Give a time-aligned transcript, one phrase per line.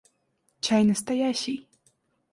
[0.63, 1.59] Чай настоящий!